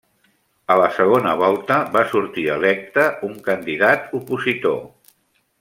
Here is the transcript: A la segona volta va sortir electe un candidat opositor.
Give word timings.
A 0.75 0.77
la 0.83 0.87
segona 0.95 1.33
volta 1.41 1.77
va 1.97 2.03
sortir 2.15 2.47
electe 2.55 3.07
un 3.31 3.39
candidat 3.51 4.13
opositor. 4.23 4.85